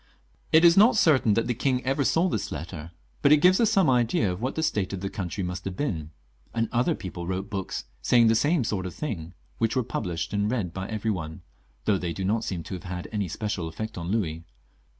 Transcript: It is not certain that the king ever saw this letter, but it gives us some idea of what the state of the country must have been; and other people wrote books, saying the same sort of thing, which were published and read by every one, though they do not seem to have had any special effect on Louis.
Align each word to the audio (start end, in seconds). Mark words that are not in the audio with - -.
It 0.51 0.65
is 0.65 0.75
not 0.75 0.97
certain 0.97 1.35
that 1.35 1.45
the 1.45 1.53
king 1.53 1.85
ever 1.85 2.03
saw 2.03 2.27
this 2.27 2.51
letter, 2.51 2.89
but 3.21 3.31
it 3.31 3.37
gives 3.37 3.59
us 3.59 3.69
some 3.69 3.87
idea 3.87 4.31
of 4.31 4.41
what 4.41 4.55
the 4.55 4.63
state 4.63 4.93
of 4.93 5.01
the 5.01 5.11
country 5.11 5.43
must 5.43 5.63
have 5.65 5.75
been; 5.77 6.09
and 6.55 6.67
other 6.71 6.95
people 6.95 7.27
wrote 7.27 7.51
books, 7.51 7.83
saying 8.01 8.25
the 8.25 8.33
same 8.33 8.63
sort 8.63 8.87
of 8.87 8.95
thing, 8.95 9.35
which 9.59 9.75
were 9.75 9.83
published 9.83 10.33
and 10.33 10.49
read 10.49 10.73
by 10.73 10.87
every 10.87 11.11
one, 11.11 11.41
though 11.85 11.99
they 11.99 12.13
do 12.13 12.25
not 12.25 12.43
seem 12.43 12.63
to 12.63 12.73
have 12.73 12.85
had 12.85 13.09
any 13.11 13.27
special 13.27 13.67
effect 13.67 13.95
on 13.95 14.07
Louis. 14.07 14.43